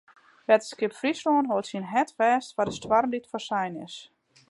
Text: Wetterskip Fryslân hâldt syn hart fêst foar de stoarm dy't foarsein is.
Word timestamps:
Wetterskip 0.47 0.93
Fryslân 0.99 1.45
hâldt 1.49 1.69
syn 1.69 1.85
hart 1.91 2.09
fêst 2.17 2.49
foar 2.55 2.67
de 2.69 2.73
stoarm 2.77 3.09
dy't 3.11 3.29
foarsein 3.31 3.73
is. 3.85 3.95